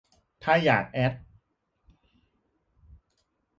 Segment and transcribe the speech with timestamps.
[0.43, 1.13] ถ้าอยากแอด